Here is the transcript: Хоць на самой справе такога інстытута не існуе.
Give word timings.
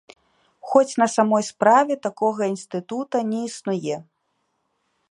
Хоць 0.69 0.97
на 1.01 1.07
самой 1.15 1.43
справе 1.51 1.99
такога 2.07 2.41
інстытута 2.55 3.17
не 3.31 3.39
існуе. 3.51 4.03